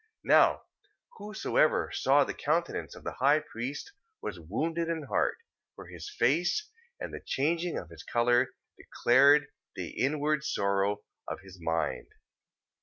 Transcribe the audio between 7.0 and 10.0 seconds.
the changing of his colour, declared the